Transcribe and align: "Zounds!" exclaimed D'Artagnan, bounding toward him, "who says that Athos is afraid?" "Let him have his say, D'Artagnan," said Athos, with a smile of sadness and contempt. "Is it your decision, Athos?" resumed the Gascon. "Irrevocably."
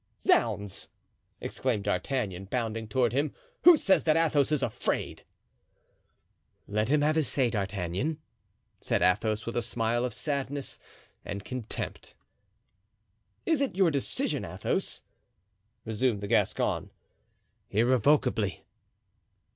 "Zounds!" 0.19 0.87
exclaimed 1.41 1.83
D'Artagnan, 1.83 2.45
bounding 2.45 2.87
toward 2.87 3.13
him, 3.13 3.35
"who 3.65 3.77
says 3.77 4.03
that 4.05 4.17
Athos 4.17 4.51
is 4.51 4.63
afraid?" 4.63 5.23
"Let 6.67 6.89
him 6.89 7.01
have 7.01 7.15
his 7.15 7.27
say, 7.27 7.51
D'Artagnan," 7.51 8.17
said 8.79 9.03
Athos, 9.03 9.45
with 9.45 9.55
a 9.55 9.61
smile 9.61 10.03
of 10.03 10.15
sadness 10.15 10.79
and 11.23 11.45
contempt. 11.45 12.15
"Is 13.45 13.61
it 13.61 13.75
your 13.75 13.91
decision, 13.91 14.43
Athos?" 14.43 15.03
resumed 15.85 16.21
the 16.21 16.27
Gascon. 16.27 16.89
"Irrevocably." 17.69 18.65